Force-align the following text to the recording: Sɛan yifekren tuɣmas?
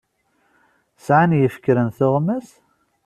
Sɛan 1.05 1.31
yifekren 1.39 1.89
tuɣmas? 1.97 2.49